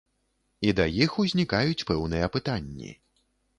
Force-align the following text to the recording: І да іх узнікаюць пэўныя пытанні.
І 0.69 0.73
да 0.79 0.87
іх 1.07 1.19
узнікаюць 1.25 1.85
пэўныя 1.91 2.33
пытанні. 2.39 2.93